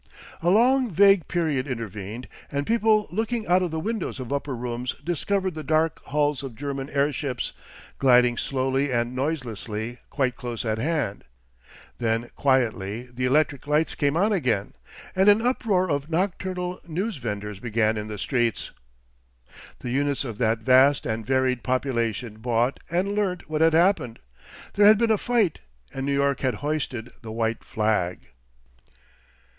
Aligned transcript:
A 0.41 0.49
long, 0.49 0.89
vague 0.89 1.27
period 1.27 1.67
intervened, 1.67 2.27
and 2.51 2.65
people 2.65 3.07
looking 3.11 3.45
out 3.45 3.61
of 3.61 3.69
the 3.69 3.79
windows 3.79 4.19
of 4.19 4.33
upper 4.33 4.55
rooms 4.55 4.95
discovered 5.03 5.53
the 5.53 5.63
dark 5.63 6.03
hulls 6.05 6.41
of 6.41 6.55
German 6.55 6.89
airships, 6.89 7.53
gliding 7.99 8.35
slowly 8.35 8.91
and 8.91 9.15
noiselessly, 9.15 9.99
quite 10.09 10.35
close 10.35 10.65
at 10.65 10.79
hand. 10.79 11.25
Then 11.99 12.31
quietly 12.35 13.09
the 13.13 13.25
electric 13.25 13.67
lights 13.67 13.93
came 13.93 14.17
on 14.17 14.33
again, 14.33 14.73
and 15.15 15.29
an 15.29 15.39
uproar 15.39 15.91
of 15.91 16.09
nocturnal 16.09 16.79
newsvendors 16.87 17.59
began 17.59 17.95
in 17.95 18.07
the 18.07 18.17
streets. 18.17 18.71
The 19.81 19.91
units 19.91 20.25
of 20.25 20.39
that 20.39 20.61
vast 20.61 21.05
and 21.05 21.23
varied 21.23 21.61
population 21.61 22.37
bought 22.39 22.79
and 22.89 23.11
learnt 23.13 23.47
what 23.51 23.61
had 23.61 23.73
happened; 23.73 24.17
there 24.73 24.87
had 24.87 24.97
been 24.97 25.11
a 25.11 25.17
fight 25.19 25.59
and 25.93 26.07
New 26.07 26.13
York 26.15 26.39
had 26.39 26.55
hoisted 26.65 27.11
the 27.21 27.31
white 27.31 27.63
flag. 27.63 28.29